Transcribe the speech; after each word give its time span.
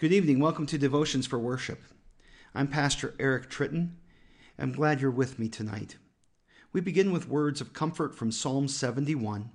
Good 0.00 0.14
evening. 0.14 0.40
Welcome 0.40 0.64
to 0.64 0.78
Devotions 0.78 1.26
for 1.26 1.38
Worship. 1.38 1.82
I'm 2.54 2.68
Pastor 2.68 3.14
Eric 3.18 3.50
Tritton. 3.50 3.96
I'm 4.58 4.72
glad 4.72 4.98
you're 4.98 5.10
with 5.10 5.38
me 5.38 5.50
tonight. 5.50 5.98
We 6.72 6.80
begin 6.80 7.12
with 7.12 7.28
words 7.28 7.60
of 7.60 7.74
comfort 7.74 8.14
from 8.14 8.32
Psalm 8.32 8.66
71. 8.66 9.50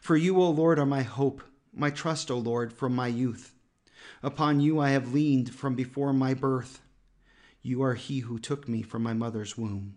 For 0.00 0.16
you, 0.16 0.40
O 0.40 0.48
Lord, 0.48 0.78
are 0.78 0.86
my 0.86 1.02
hope, 1.02 1.42
my 1.70 1.90
trust, 1.90 2.30
O 2.30 2.38
Lord, 2.38 2.72
from 2.72 2.94
my 2.94 3.08
youth. 3.08 3.52
Upon 4.22 4.62
you 4.62 4.80
I 4.80 4.88
have 4.92 5.12
leaned 5.12 5.54
from 5.54 5.74
before 5.74 6.14
my 6.14 6.32
birth. 6.32 6.80
You 7.60 7.82
are 7.82 7.92
he 7.92 8.20
who 8.20 8.38
took 8.38 8.66
me 8.66 8.80
from 8.80 9.02
my 9.02 9.12
mother's 9.12 9.58
womb. 9.58 9.96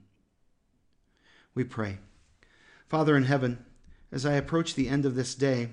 We 1.53 1.63
pray. 1.63 1.99
Father 2.89 3.15
in 3.15 3.23
heaven, 3.23 3.63
as 4.11 4.25
I 4.25 4.33
approach 4.33 4.75
the 4.75 4.89
end 4.89 5.05
of 5.05 5.15
this 5.15 5.33
day, 5.33 5.69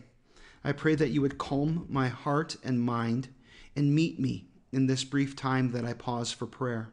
I 0.63 0.71
pray 0.71 0.95
that 0.95 1.11
you 1.11 1.21
would 1.21 1.37
calm 1.37 1.85
my 1.89 2.07
heart 2.07 2.55
and 2.63 2.81
mind 2.81 3.31
and 3.75 3.95
meet 3.95 4.19
me 4.19 4.47
in 4.73 4.87
this 4.87 5.05
brief 5.05 5.37
time 5.37 5.73
that 5.73 5.85
I 5.85 5.93
pause 5.93 6.33
for 6.33 6.47
prayer. 6.47 6.91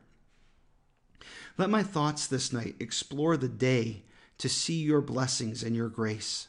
Let 1.58 1.70
my 1.70 1.84
thoughts 1.84 2.28
this 2.28 2.54
night 2.54 2.76
explore 2.80 3.38
the 3.38 3.48
day 3.48 4.04
to 4.38 4.50
see 4.50 4.82
your 4.82 5.02
blessings 5.02 5.64
and 5.64 5.76
your 5.76 5.90
grace. 5.90 6.48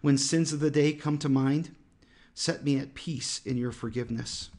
When 0.00 0.18
sins 0.18 0.52
of 0.52 0.60
the 0.60 0.70
day 0.70 0.92
come 0.92 1.18
to 1.18 1.28
mind, 1.28 1.74
set 2.34 2.64
me 2.64 2.78
at 2.78 2.94
peace 2.94 3.40
in 3.44 3.56
your 3.56 3.72
forgiveness. 3.72 4.50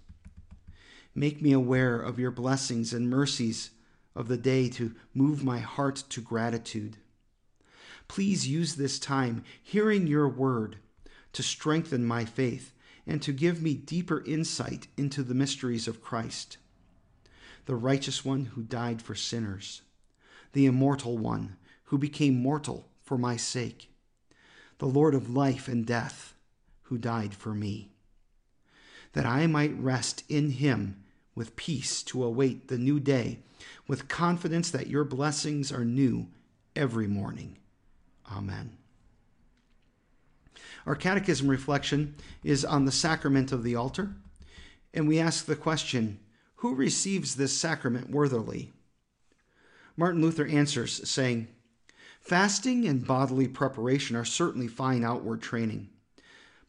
Make 1.13 1.41
me 1.41 1.52
aware 1.52 1.99
of 1.99 2.20
your 2.20 2.32
blessings 2.32 2.93
and 2.93 3.09
mercies 3.09 3.71
of 4.16 4.27
the 4.27 4.38
day 4.38 4.70
to 4.70 4.95
move 5.13 5.43
my 5.43 5.59
heart 5.59 6.04
to 6.09 6.21
gratitude. 6.21 6.98
Please 8.07 8.48
use 8.48 8.76
this 8.76 8.99
time 8.99 9.43
hearing 9.62 10.07
your 10.07 10.27
word 10.27 10.77
to 11.34 11.43
strengthen 11.43 12.05
my 12.05 12.26
faith 12.26 12.71
and 13.08 13.22
to 13.22 13.32
give 13.32 13.62
me 13.62 13.73
deeper 13.73 14.23
insight 14.26 14.88
into 14.98 15.23
the 15.23 15.34
mysteries 15.34 15.88
of 15.88 16.02
Christ, 16.02 16.58
the 17.66 17.76
righteous 17.76 18.26
one 18.26 18.46
who 18.46 18.63
died 18.63 19.02
for 19.02 19.16
sinners, 19.16 19.82
the 20.54 20.66
immortal 20.66 21.18
one 21.18 21.57
who 21.85 21.98
became 21.98 22.41
mortal 22.41 22.88
for 23.04 23.18
my 23.18 23.38
sake, 23.38 23.91
the 24.79 24.88
Lord 24.88 25.13
of 25.13 25.34
life 25.34 25.68
and 25.68 25.85
death 25.85 26.34
who 26.84 26.98
died 26.98 27.34
for 27.34 27.54
me, 27.54 27.90
that 29.13 29.26
I 29.26 29.48
might 29.48 29.79
rest 29.79 30.24
in 30.27 30.51
him 30.51 31.04
with 31.35 31.55
peace 31.55 32.01
to 32.04 32.24
await 32.24 32.68
the 32.68 32.77
new 32.77 32.99
day, 32.99 33.40
with 33.88 34.07
confidence 34.07 34.72
that 34.72 34.88
your 34.88 35.04
blessings 35.04 35.72
are 35.72 35.85
new 35.85 36.27
every 36.76 37.07
morning. 37.07 37.57
Amen. 38.32 38.77
Our 40.86 40.96
catechism 40.96 41.48
reflection 41.48 42.16
is 42.44 42.64
on 42.64 42.86
the 42.86 42.91
sacrament 42.91 43.52
of 43.52 43.64
the 43.64 43.76
altar, 43.76 44.16
and 44.94 45.08
we 45.08 45.20
ask 45.20 45.46
the 45.46 45.55
question 45.55 46.20
who 46.58 46.76
receives 46.76 47.36
this 47.36 47.58
sacrament 47.58 48.10
worthily? 48.10 48.72
Martin 49.98 50.22
Luther 50.22 50.46
answers, 50.48 51.08
saying, 51.10 51.48
Fasting 52.20 52.88
and 52.88 53.06
bodily 53.06 53.48
preparation 53.48 54.16
are 54.16 54.26
certainly 54.26 54.68
fine 54.68 55.04
outward 55.04 55.41
training, 55.41 55.90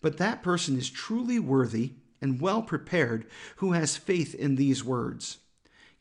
but 0.00 0.18
that 0.18 0.42
person 0.42 0.76
is 0.76 0.90
truly 0.90 1.38
worthy 1.38 1.94
and 2.20 2.40
well 2.40 2.62
prepared 2.62 3.26
who 3.56 3.72
has 3.72 3.96
faith 3.96 4.34
in 4.34 4.56
these 4.56 4.84
words 4.84 5.38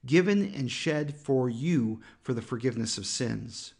given 0.06 0.54
and 0.54 0.72
shed 0.72 1.16
for 1.16 1.50
you 1.50 2.00
for 2.22 2.34
the 2.34 2.42
forgiveness 2.42 2.98
of 2.98 3.06
sins. 3.06 3.74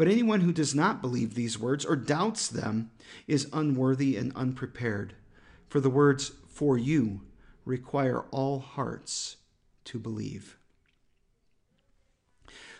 But 0.00 0.08
anyone 0.08 0.40
who 0.40 0.52
does 0.54 0.74
not 0.74 1.02
believe 1.02 1.34
these 1.34 1.58
words 1.58 1.84
or 1.84 1.94
doubts 1.94 2.48
them 2.48 2.90
is 3.26 3.50
unworthy 3.52 4.16
and 4.16 4.34
unprepared. 4.34 5.12
For 5.68 5.78
the 5.78 5.90
words 5.90 6.32
for 6.48 6.78
you 6.78 7.20
require 7.66 8.22
all 8.30 8.60
hearts 8.60 9.36
to 9.84 9.98
believe. 9.98 10.56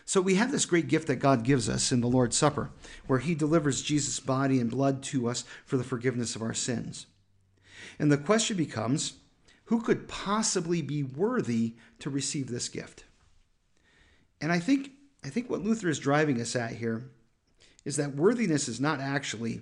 So 0.03 0.19
we 0.19 0.33
have 0.33 0.51
this 0.51 0.65
great 0.65 0.87
gift 0.87 1.05
that 1.09 1.17
God 1.17 1.43
gives 1.43 1.69
us 1.69 1.91
in 1.91 2.01
the 2.01 2.07
Lord's 2.07 2.35
Supper, 2.35 2.71
where 3.05 3.19
He 3.19 3.35
delivers 3.35 3.83
Jesus' 3.83 4.19
body 4.19 4.59
and 4.59 4.71
blood 4.71 5.03
to 5.03 5.29
us 5.29 5.43
for 5.63 5.77
the 5.77 5.83
forgiveness 5.83 6.35
of 6.35 6.41
our 6.41 6.55
sins. 6.55 7.05
And 7.99 8.11
the 8.11 8.17
question 8.17 8.57
becomes 8.57 9.13
who 9.65 9.83
could 9.83 10.07
possibly 10.07 10.81
be 10.81 11.03
worthy 11.03 11.75
to 11.99 12.09
receive 12.09 12.49
this 12.49 12.67
gift? 12.67 13.03
And 14.41 14.51
I 14.51 14.57
think 14.57 14.93
I 15.23 15.29
think 15.29 15.49
what 15.49 15.61
Luther 15.61 15.89
is 15.89 15.99
driving 15.99 16.41
us 16.41 16.55
at 16.55 16.73
here 16.73 17.03
is 17.85 17.95
that 17.95 18.15
worthiness 18.15 18.67
is 18.67 18.79
not 18.79 18.99
actually 18.99 19.61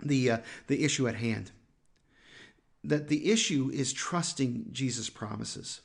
the, 0.00 0.30
uh, 0.30 0.38
the 0.66 0.84
issue 0.84 1.08
at 1.08 1.16
hand. 1.16 1.50
That 2.82 3.08
the 3.08 3.30
issue 3.30 3.70
is 3.72 3.92
trusting 3.92 4.66
Jesus' 4.72 5.10
promises. 5.10 5.80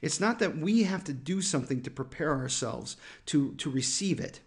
It's 0.00 0.20
not 0.20 0.38
that 0.38 0.56
we 0.56 0.84
have 0.84 1.04
to 1.04 1.12
do 1.12 1.40
something 1.40 1.82
to 1.82 1.90
prepare 1.90 2.32
ourselves 2.32 2.96
to, 3.26 3.54
to 3.54 3.70
receive 3.70 4.20
it. 4.20 4.40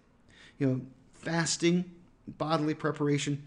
You 0.57 0.67
know, 0.67 0.81
fasting, 1.13 1.85
bodily 2.27 2.73
preparation, 2.73 3.43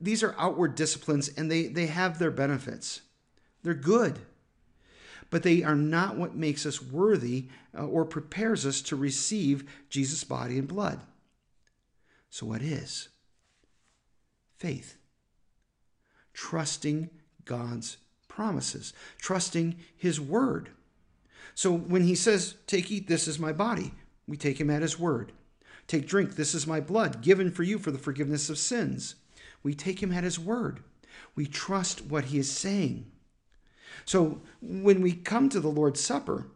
these 0.00 0.22
are 0.22 0.34
outward 0.38 0.74
disciplines 0.74 1.28
and 1.28 1.50
they, 1.50 1.66
they 1.66 1.86
have 1.86 2.18
their 2.18 2.30
benefits. 2.30 3.02
They're 3.62 3.74
good 3.74 4.20
but 5.30 5.42
they 5.42 5.62
are 5.62 5.74
not 5.74 6.16
what 6.16 6.34
makes 6.34 6.64
us 6.64 6.82
worthy 6.82 7.48
uh, 7.76 7.84
or 7.84 8.04
prepares 8.04 8.64
us 8.64 8.80
to 8.82 8.96
receive 8.96 9.68
Jesus' 9.90 10.24
body 10.24 10.58
and 10.58 10.68
blood. 10.68 11.00
So, 12.30 12.46
what 12.46 12.62
is? 12.62 13.08
Faith. 14.58 14.96
Trusting 16.32 17.10
God's 17.44 17.98
promises, 18.28 18.92
trusting 19.18 19.76
His 19.96 20.20
word. 20.20 20.70
So, 21.54 21.72
when 21.72 22.02
He 22.02 22.14
says, 22.14 22.54
Take, 22.66 22.90
eat, 22.90 23.08
this 23.08 23.28
is 23.28 23.38
my 23.38 23.52
body, 23.52 23.92
we 24.26 24.36
take 24.36 24.60
Him 24.60 24.70
at 24.70 24.82
His 24.82 24.98
word. 24.98 25.32
Take, 25.86 26.06
drink, 26.06 26.36
this 26.36 26.54
is 26.54 26.66
my 26.66 26.80
blood, 26.80 27.22
given 27.22 27.50
for 27.50 27.62
you 27.62 27.78
for 27.78 27.90
the 27.90 27.98
forgiveness 27.98 28.50
of 28.50 28.58
sins. 28.58 29.14
We 29.62 29.74
take 29.74 30.02
Him 30.02 30.12
at 30.12 30.24
His 30.24 30.38
word. 30.38 30.80
We 31.34 31.46
trust 31.46 32.04
what 32.04 32.26
He 32.26 32.38
is 32.38 32.50
saying. 32.50 33.10
So 34.04 34.40
when 34.60 35.02
we 35.02 35.12
come 35.12 35.48
to 35.50 35.60
the 35.60 35.68
Lord's 35.68 36.00
Supper, 36.00 36.46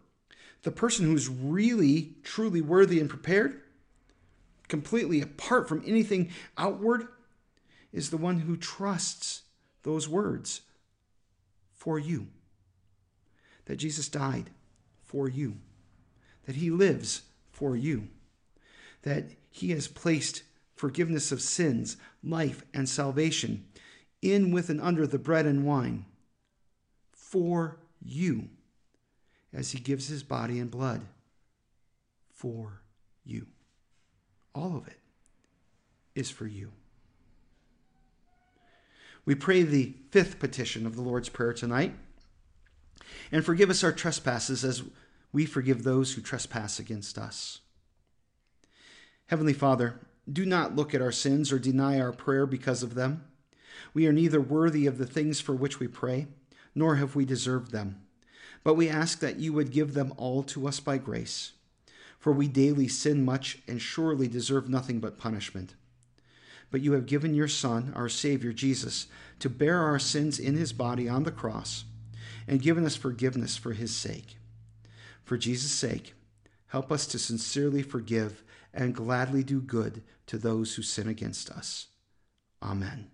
the 0.62 0.70
person 0.70 1.06
who's 1.06 1.28
really, 1.28 2.14
truly 2.22 2.60
worthy 2.60 3.00
and 3.00 3.10
prepared, 3.10 3.60
completely 4.68 5.20
apart 5.20 5.68
from 5.68 5.82
anything 5.86 6.30
outward, 6.56 7.08
is 7.92 8.10
the 8.10 8.16
one 8.16 8.40
who 8.40 8.56
trusts 8.56 9.42
those 9.82 10.08
words 10.08 10.62
for 11.74 11.98
you. 11.98 12.28
That 13.66 13.76
Jesus 13.76 14.08
died 14.08 14.50
for 15.04 15.28
you, 15.28 15.56
that 16.46 16.56
he 16.56 16.70
lives 16.70 17.22
for 17.50 17.76
you, 17.76 18.08
that 19.02 19.26
he 19.50 19.70
has 19.70 19.88
placed 19.88 20.42
forgiveness 20.74 21.30
of 21.30 21.42
sins, 21.42 21.96
life, 22.24 22.64
and 22.72 22.88
salvation 22.88 23.64
in, 24.20 24.50
with, 24.50 24.70
and 24.70 24.80
under 24.80 25.06
the 25.06 25.18
bread 25.18 25.46
and 25.46 25.64
wine 25.64 26.06
for 27.32 27.78
you 28.04 28.46
as 29.54 29.72
he 29.72 29.78
gives 29.78 30.06
his 30.08 30.22
body 30.22 30.58
and 30.58 30.70
blood 30.70 31.00
for 32.30 32.82
you. 33.24 33.46
All 34.54 34.76
of 34.76 34.86
it 34.86 34.98
is 36.14 36.30
for 36.30 36.46
you. 36.46 36.72
We 39.24 39.34
pray 39.34 39.62
the 39.62 39.94
fifth 40.10 40.38
petition 40.40 40.84
of 40.86 40.94
the 40.94 41.00
Lord's 41.00 41.30
Prayer 41.30 41.54
tonight. 41.54 41.94
And 43.30 43.42
forgive 43.42 43.70
us 43.70 43.82
our 43.82 43.92
trespasses 43.92 44.62
as 44.62 44.82
we 45.32 45.46
forgive 45.46 45.84
those 45.84 46.12
who 46.12 46.20
trespass 46.20 46.78
against 46.78 47.16
us. 47.16 47.60
Heavenly 49.28 49.54
Father, 49.54 50.00
do 50.30 50.44
not 50.44 50.76
look 50.76 50.94
at 50.94 51.00
our 51.00 51.12
sins 51.12 51.50
or 51.50 51.58
deny 51.58 51.98
our 51.98 52.12
prayer 52.12 52.44
because 52.44 52.82
of 52.82 52.94
them. 52.94 53.24
We 53.94 54.06
are 54.06 54.12
neither 54.12 54.40
worthy 54.40 54.86
of 54.86 54.98
the 54.98 55.06
things 55.06 55.40
for 55.40 55.54
which 55.54 55.80
we 55.80 55.88
pray 55.88 56.26
nor 56.74 56.96
have 56.96 57.14
we 57.14 57.24
deserved 57.24 57.72
them. 57.72 58.02
But 58.64 58.74
we 58.74 58.88
ask 58.88 59.18
that 59.20 59.38
you 59.38 59.52
would 59.52 59.72
give 59.72 59.94
them 59.94 60.12
all 60.16 60.42
to 60.44 60.66
us 60.66 60.80
by 60.80 60.98
grace. 60.98 61.52
For 62.18 62.32
we 62.32 62.46
daily 62.46 62.86
sin 62.88 63.24
much 63.24 63.58
and 63.66 63.82
surely 63.82 64.28
deserve 64.28 64.68
nothing 64.68 65.00
but 65.00 65.18
punishment. 65.18 65.74
But 66.70 66.80
you 66.80 66.92
have 66.92 67.06
given 67.06 67.34
your 67.34 67.48
Son, 67.48 67.92
our 67.96 68.08
Savior 68.08 68.52
Jesus, 68.52 69.08
to 69.40 69.50
bear 69.50 69.78
our 69.80 69.98
sins 69.98 70.38
in 70.38 70.56
his 70.56 70.72
body 70.72 71.08
on 71.08 71.24
the 71.24 71.32
cross, 71.32 71.84
and 72.46 72.62
given 72.62 72.86
us 72.86 72.96
forgiveness 72.96 73.56
for 73.56 73.72
his 73.72 73.94
sake. 73.94 74.36
For 75.24 75.36
Jesus' 75.36 75.72
sake, 75.72 76.14
help 76.68 76.90
us 76.90 77.06
to 77.08 77.18
sincerely 77.18 77.82
forgive 77.82 78.42
and 78.72 78.94
gladly 78.94 79.42
do 79.42 79.60
good 79.60 80.02
to 80.26 80.38
those 80.38 80.76
who 80.76 80.82
sin 80.82 81.08
against 81.08 81.50
us. 81.50 81.88
Amen 82.62 83.11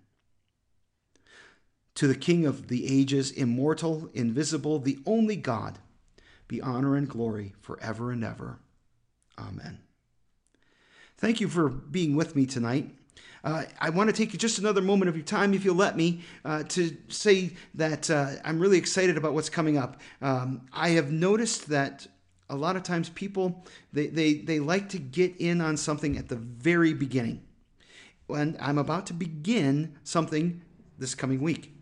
to 1.99 2.07
the 2.07 2.15
King 2.15 2.47
of 2.47 2.69
the 2.69 2.87
ages, 2.87 3.33
immortal, 3.33 4.09
invisible, 4.15 4.79
the 4.79 5.01
only 5.05 5.35
God, 5.35 5.81
be 6.47 6.61
honor 6.61 6.95
and 6.95 7.09
glory 7.09 7.55
forever 7.61 8.13
and 8.13 8.23
ever. 8.23 8.61
Amen. 9.37 9.81
Thank 11.17 11.41
you 11.41 11.49
for 11.49 11.69
being 11.69 12.15
with 12.15 12.37
me 12.37 12.47
tonight. 12.47 12.95
Uh, 13.43 13.65
I 13.81 13.91
want 13.91 14.11
to 14.11 14.15
take 14.15 14.31
just 14.39 14.61
another 14.61 14.81
moment 14.81 15.09
of 15.09 15.17
your 15.17 15.25
time, 15.25 15.53
if 15.55 15.65
you'll 15.65 15.75
let 15.75 15.97
me, 15.97 16.21
uh, 16.45 16.63
to 16.69 16.97
say 17.09 17.51
that 17.75 18.09
uh, 18.09 18.31
I'm 18.45 18.61
really 18.61 18.79
excited 18.79 19.17
about 19.17 19.35
what's 19.35 19.51
coming 19.51 19.77
up. 19.77 20.01
Um, 20.23 20.69
I 20.73 20.91
have 20.91 21.11
noticed 21.11 21.69
that 21.71 22.07
a 22.49 22.55
lot 22.55 22.77
of 22.77 22.85
times 22.85 23.09
people 23.09 23.67
they, 23.93 24.07
they, 24.07 24.35
they 24.35 24.61
like 24.61 24.89
to 24.91 24.99
get 25.01 25.37
in 25.39 25.61
on 25.61 25.77
something 25.77 26.17
at 26.17 26.29
the 26.29 26.37
very 26.37 26.95
beginning. 26.95 27.43
And 28.29 28.57
I'm 28.61 28.79
about 28.79 29.07
to 29.07 29.15
begin 29.15 29.97
something 30.05 30.63
this 30.97 31.17
coming 31.17 31.41
week. 31.41 31.75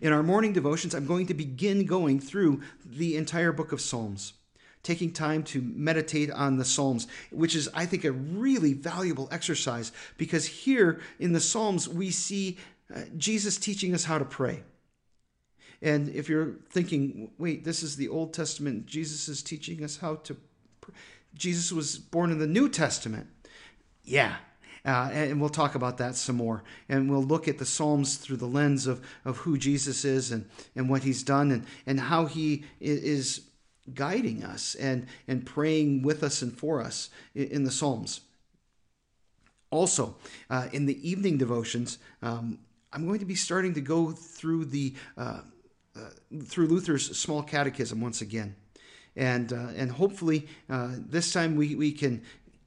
In 0.00 0.12
our 0.12 0.22
morning 0.22 0.52
devotions, 0.52 0.94
I'm 0.94 1.06
going 1.06 1.26
to 1.26 1.34
begin 1.34 1.86
going 1.86 2.20
through 2.20 2.62
the 2.84 3.16
entire 3.16 3.52
book 3.52 3.72
of 3.72 3.80
Psalms 3.80 4.34
taking 4.82 5.12
time 5.12 5.44
to 5.44 5.62
meditate 5.62 6.30
on 6.30 6.56
the 6.56 6.64
Psalms, 6.64 7.06
which 7.30 7.54
is, 7.54 7.68
I 7.72 7.86
think, 7.86 8.04
a 8.04 8.12
really 8.12 8.72
valuable 8.72 9.28
exercise 9.30 9.92
because 10.18 10.44
here 10.46 11.00
in 11.18 11.32
the 11.32 11.40
Psalms, 11.40 11.88
we 11.88 12.10
see 12.10 12.58
uh, 12.94 13.02
Jesus 13.16 13.58
teaching 13.58 13.94
us 13.94 14.04
how 14.04 14.18
to 14.18 14.24
pray. 14.24 14.62
And 15.80 16.08
if 16.08 16.28
you're 16.28 16.56
thinking, 16.70 17.30
wait, 17.38 17.64
this 17.64 17.82
is 17.82 17.96
the 17.96 18.08
Old 18.08 18.34
Testament, 18.34 18.86
Jesus 18.86 19.28
is 19.28 19.42
teaching 19.42 19.82
us 19.82 19.96
how 19.96 20.16
to 20.16 20.36
pray. 20.80 20.94
Jesus 21.34 21.72
was 21.72 21.96
born 21.96 22.30
in 22.30 22.38
the 22.38 22.46
New 22.46 22.68
Testament. 22.68 23.26
Yeah, 24.04 24.36
uh, 24.84 25.10
and 25.12 25.40
we'll 25.40 25.50
talk 25.50 25.74
about 25.74 25.98
that 25.98 26.16
some 26.16 26.36
more. 26.36 26.64
And 26.88 27.10
we'll 27.10 27.22
look 27.22 27.46
at 27.46 27.58
the 27.58 27.66
Psalms 27.66 28.16
through 28.16 28.38
the 28.38 28.46
lens 28.46 28.86
of, 28.86 29.00
of 29.24 29.38
who 29.38 29.56
Jesus 29.56 30.04
is 30.04 30.32
and, 30.32 30.48
and 30.74 30.88
what 30.88 31.04
he's 31.04 31.22
done 31.22 31.52
and, 31.52 31.66
and 31.86 32.00
how 32.00 32.26
he 32.26 32.64
is 32.80 33.42
guiding 33.94 34.44
us 34.44 34.74
and, 34.74 35.06
and 35.28 35.46
praying 35.46 36.02
with 36.02 36.22
us 36.22 36.42
and 36.42 36.56
for 36.56 36.80
us 36.80 37.10
in, 37.34 37.48
in 37.48 37.64
the 37.64 37.70
Psalms. 37.70 38.22
Also, 39.70 40.16
uh, 40.50 40.68
in 40.72 40.86
the 40.86 41.08
evening 41.08 41.38
devotions, 41.38 41.98
um, 42.20 42.58
I'm 42.92 43.06
going 43.06 43.20
to 43.20 43.24
be 43.24 43.34
starting 43.34 43.72
to 43.74 43.80
go 43.80 44.10
through 44.10 44.66
the 44.66 44.94
uh, 45.16 45.40
uh, 45.94 46.00
through 46.44 46.68
Luther's 46.68 47.18
small 47.18 47.42
catechism 47.42 48.00
once 48.00 48.20
again, 48.20 48.54
and 49.16 49.52
uh, 49.52 49.68
and 49.76 49.90
hopefully 49.90 50.46
uh, 50.68 50.90
this 50.96 51.32
time 51.32 51.56
we, 51.56 51.74
we 51.74 51.92
can 51.92 52.22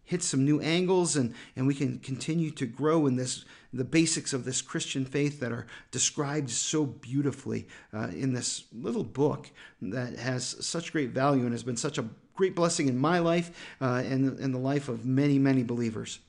hit 0.05 0.23
some 0.23 0.45
new 0.45 0.61
angles 0.61 1.15
and, 1.15 1.33
and 1.55 1.67
we 1.67 1.73
can 1.73 1.99
continue 1.99 2.51
to 2.51 2.65
grow 2.65 3.07
in 3.07 3.15
this 3.15 3.43
the 3.73 3.83
basics 3.83 4.31
of 4.31 4.45
this 4.45 4.61
Christian 4.61 5.03
faith 5.03 5.41
that 5.41 5.51
are 5.51 5.67
described 5.91 6.49
so 6.49 6.85
beautifully 6.85 7.67
uh, 7.93 8.07
in 8.07 8.31
this 8.31 8.63
little 8.71 9.03
book 9.03 9.51
that 9.81 10.17
has 10.17 10.55
such 10.65 10.93
great 10.93 11.09
value 11.09 11.43
and 11.43 11.51
has 11.51 11.63
been 11.63 11.75
such 11.75 11.97
a 11.97 12.05
great 12.35 12.55
blessing 12.55 12.87
in 12.87 12.97
my 12.97 13.19
life 13.19 13.75
uh, 13.81 14.01
and 14.05 14.39
in 14.39 14.53
the 14.53 14.57
life 14.57 14.87
of 14.87 15.05
many, 15.05 15.37
many 15.37 15.61
believers. 15.61 16.19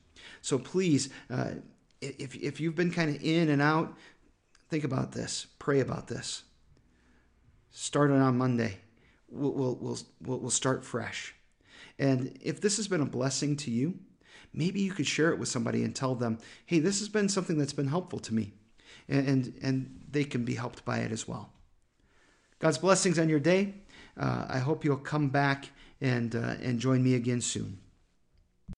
So 0.42 0.58
please, 0.58 1.08
uh, 1.30 1.50
if, 2.00 2.34
if 2.34 2.60
you've 2.60 2.74
been 2.74 2.90
kind 2.90 3.14
of 3.14 3.22
in 3.22 3.48
and 3.48 3.62
out, 3.62 3.94
think 4.68 4.82
about 4.82 5.12
this, 5.12 5.46
pray 5.60 5.78
about 5.78 6.08
this. 6.08 6.42
Start 7.70 8.10
it 8.10 8.14
on 8.14 8.38
Monday. 8.38 8.78
We'll, 9.30 9.52
we'll, 9.52 9.98
we'll, 10.20 10.38
we'll 10.40 10.50
start 10.50 10.84
fresh. 10.84 11.35
And 11.98 12.38
if 12.42 12.60
this 12.60 12.76
has 12.76 12.88
been 12.88 13.00
a 13.00 13.06
blessing 13.06 13.56
to 13.58 13.70
you, 13.70 13.98
maybe 14.52 14.80
you 14.80 14.92
could 14.92 15.06
share 15.06 15.30
it 15.30 15.38
with 15.38 15.48
somebody 15.48 15.82
and 15.82 15.94
tell 15.94 16.14
them, 16.14 16.38
hey, 16.66 16.78
this 16.78 16.98
has 16.98 17.08
been 17.08 17.28
something 17.28 17.58
that's 17.58 17.72
been 17.72 17.88
helpful 17.88 18.18
to 18.20 18.34
me. 18.34 18.52
And, 19.08 19.28
and, 19.28 19.54
and 19.62 20.00
they 20.10 20.24
can 20.24 20.44
be 20.44 20.54
helped 20.54 20.84
by 20.84 20.98
it 20.98 21.12
as 21.12 21.26
well. 21.28 21.50
God's 22.58 22.78
blessings 22.78 23.18
on 23.18 23.28
your 23.28 23.40
day. 23.40 23.74
Uh, 24.18 24.46
I 24.48 24.58
hope 24.58 24.84
you'll 24.84 24.96
come 24.96 25.28
back 25.28 25.70
and, 26.00 26.34
uh, 26.34 26.54
and 26.62 26.78
join 26.80 27.02
me 27.02 27.14
again 27.14 27.40
soon. 27.40 27.78